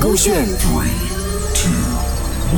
[0.00, 0.88] 勾选 Three,
[1.54, 1.70] two,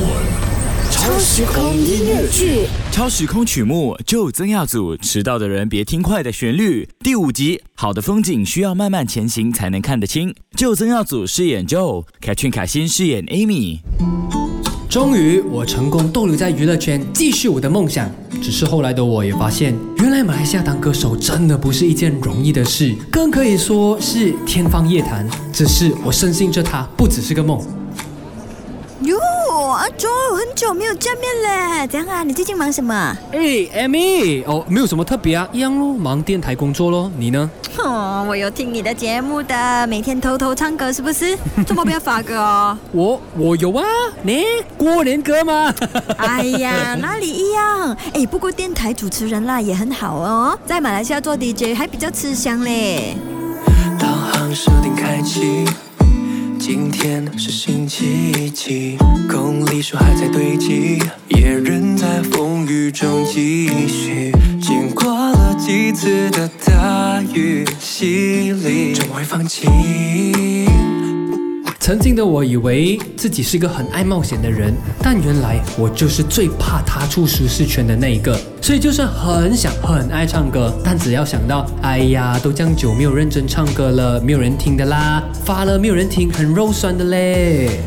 [0.00, 0.90] one.
[0.90, 2.66] 超时空音乐剧。
[2.90, 6.88] 超时空曲目就曾耀祖，迟到的人别听快的旋律。
[7.00, 10.34] 第五集，好的风景需要慢慢前行才能看得清。
[10.56, 13.80] 就曾耀祖饰演 Joe，凯俊凯欣饰演 Amy。
[14.96, 18.10] 终于，我成功逗留在娱乐圈，继续我的梦想。
[18.40, 25.28] 只是后来的我也发现，原来马来西亚当歌手真的不是一件容易的事，更可以说是天方夜谭。
[25.52, 27.60] 只是我深信这它不只是个梦。
[29.76, 32.22] 哟，阿周，很久没有见面嘞，怎样啊？
[32.22, 32.94] 你最近忙什么？
[33.30, 33.38] 哎
[33.84, 37.10] ，Amy，哦，没有什么特别啊，一样咯，忙电台工作咯。
[37.18, 37.50] 你呢？
[37.84, 41.36] 哦，我有听你的节目的，每天偷偷唱歌是不是？
[41.66, 42.78] 怎么不要发歌哦？
[42.92, 43.84] 我我有啊，
[44.22, 44.44] 你
[44.78, 45.72] 过年歌吗？
[46.16, 47.94] 哎呀，哪里一样？
[48.14, 53.14] 哎，不过电台主持人啦也很好哦，在马来西亚做 DJ 还比较吃香嘞。
[53.98, 55.64] 导航设定开启，
[56.68, 58.98] 今天是星期几？
[59.30, 64.32] 公里数还在堆积，也仍在风雨中继续。
[64.60, 70.65] 经过了几次的大雨洗礼，终会放晴。
[71.86, 78.36] 曾经的我以为自己是一个很爱冒险的人，但原来我就是最怕踏出舒适圈的那一个。
[78.60, 87.78] 所以就算很想很爱唱歌，但只要想到，哎呀，都这样久没有认真唱歌了，没有人听的啦，发了没有人听，很肉酸的嘞。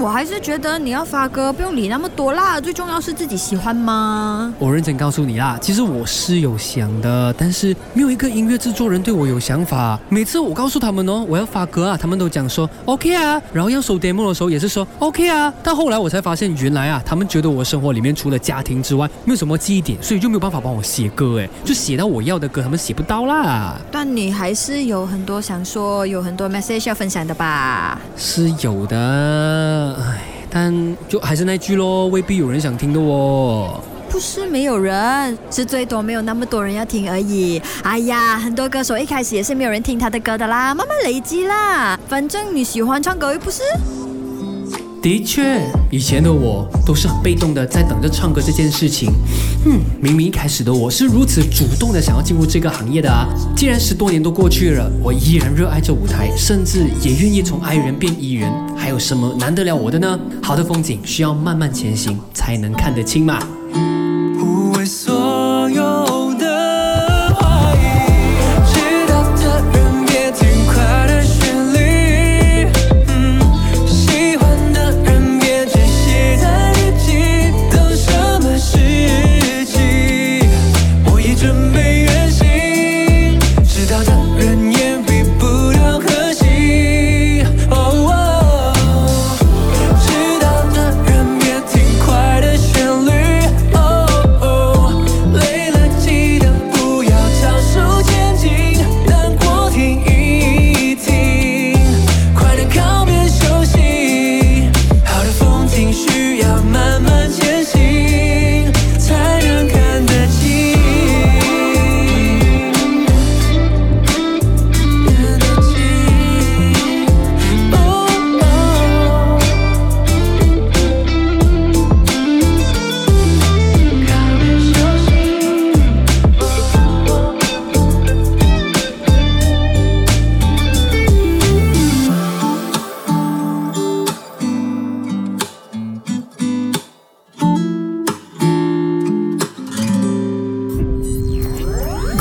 [0.00, 4.50] 但我还是觉得你要发歌不用理那么多啦，最重要是自己喜欢吗？
[4.58, 10.00] 我认真告诉你啦，其实我是有想的，但是没有一个音乐制作人对我有想法。
[10.08, 15.52] 每次我告诉他们哦，我要发歌啊，他们都讲说 OK 啊，然后要收 demo 的时候也是说 OK 啊。
[15.62, 23.76] 到后来我才发现，原来啊，他们觉得我生活里面除了家庭之外，没有什么记忆点，所以就没有办法帮我写歌，哎，就写到我要的歌，他们写不到啦。
[23.92, 28.00] 但你还是有很多想说，有很多 message 要分享的吧？
[28.16, 33.80] 是有的，唉，但就还是那句咯，未必有人想听的哦。
[34.08, 37.62] 不是没有人，是最多没有那么多人要听而已。
[37.84, 41.98] 哎呀，很多歌手一开始也是没有人听他的歌的啦，慢慢累积啦。
[42.08, 43.62] 反正你喜欢唱歌又不是。
[45.02, 45.58] 的确，
[45.90, 49.10] 以前的我都是很被动的，在等着唱歌这件事情。
[49.64, 53.26] 嗯，明明一开始的我是如此主动的想要进入这个行业的啊！
[53.56, 60.20] 既然十多年都过去了，我依然热爱着舞台，甚至也愿意从爱人变艺人，还有什么难得了我的呢？
[60.42, 63.42] 好的风景需要慢慢前行才能看得清嘛。
[81.42, 81.69] 我已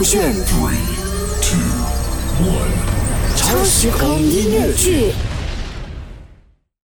[0.00, 0.78] 勾选 Three,
[1.42, 1.58] two,
[2.42, 3.36] one.
[3.36, 5.12] 超时空音乐剧。